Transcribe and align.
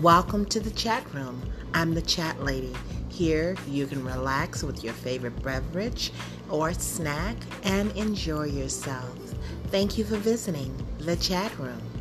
Welcome 0.00 0.46
to 0.46 0.58
the 0.58 0.72
chat 0.72 1.04
room. 1.14 1.40
I'm 1.72 1.94
the 1.94 2.02
chat 2.02 2.42
lady. 2.42 2.74
Here 3.08 3.54
you 3.68 3.86
can 3.86 4.04
relax 4.04 4.64
with 4.64 4.82
your 4.82 4.92
favorite 4.92 5.40
beverage 5.40 6.10
or 6.50 6.72
snack 6.72 7.36
and 7.62 7.92
enjoy 7.92 8.46
yourself. 8.46 9.16
Thank 9.68 9.96
you 9.96 10.02
for 10.02 10.16
visiting 10.16 10.74
the 10.98 11.14
chat 11.14 11.56
room. 11.60 11.93